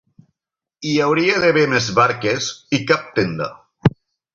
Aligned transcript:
Hi 0.85 0.93
hauria 1.03 1.37
d'haver 1.45 1.67
més 1.75 1.93
barques 2.01 2.51
i 2.79 2.85
cap 2.93 3.09
tenda. 3.23 3.55